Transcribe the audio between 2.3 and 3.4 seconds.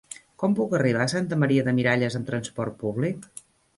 trasport públic?